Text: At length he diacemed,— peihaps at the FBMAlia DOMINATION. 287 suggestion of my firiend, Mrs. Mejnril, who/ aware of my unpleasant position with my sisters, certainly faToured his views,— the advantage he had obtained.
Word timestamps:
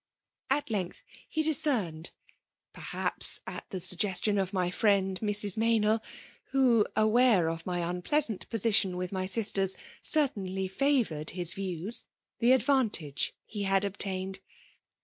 At 0.49 0.71
length 0.71 1.03
he 1.29 1.43
diacemed,— 1.43 2.09
peihaps 2.75 3.43
at 3.45 3.69
the 3.69 3.77
FBMAlia 3.77 3.77
DOMINATION. 3.77 3.77
287 3.77 3.81
suggestion 3.81 4.37
of 4.39 4.51
my 4.53 4.71
firiend, 4.71 5.19
Mrs. 5.19 5.57
Mejnril, 5.59 6.01
who/ 6.45 6.85
aware 6.95 7.47
of 7.49 7.67
my 7.67 7.87
unpleasant 7.87 8.49
position 8.49 8.97
with 8.97 9.11
my 9.11 9.27
sisters, 9.27 9.77
certainly 10.01 10.67
faToured 10.67 11.29
his 11.37 11.53
views,— 11.53 12.07
the 12.39 12.53
advantage 12.53 13.35
he 13.45 13.61
had 13.61 13.85
obtained. 13.85 14.39